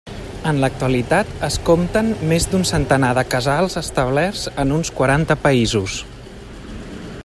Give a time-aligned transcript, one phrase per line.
[0.51, 6.01] En l'actualitat, es compten més d'un centenar de casals establerts en uns quaranta països.